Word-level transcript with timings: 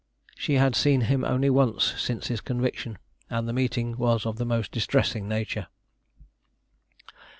She 0.35 0.55
had 0.55 0.75
seen 0.75 1.01
him 1.01 1.23
only 1.23 1.51
once 1.51 1.93
since 2.01 2.25
his 2.25 2.41
conviction, 2.41 2.97
and 3.29 3.47
the 3.47 3.53
meeting 3.53 3.99
was 3.99 4.25
of 4.25 4.37
the 4.37 4.45
most 4.45 4.71
distressing 4.71 5.27
nature. 5.27 5.67